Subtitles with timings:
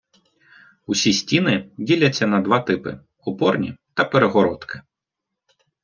[0.85, 4.81] Усі стіни діляться на два типи: опорні та перегородки.